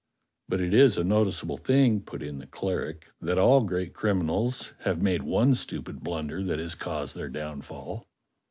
"But 0.49 0.61
it 0.61 0.73
is 0.73 0.97
a 0.97 1.03
noticeable 1.03 1.57
thing," 1.57 2.01
put 2.01 2.23
in 2.23 2.39
the 2.39 2.47
cleric," 2.47 3.09
that 3.21 3.37
all 3.37 3.61
great 3.61 3.93
criminals 3.93 4.73
have 4.79 4.99
made 4.99 5.21
one 5.21 5.53
stupid 5.53 5.99
blunder 6.03 6.41
that 6.41 6.57
has 6.57 6.73
caused 6.73 7.15
their 7.15 7.29
downfall." 7.29 8.07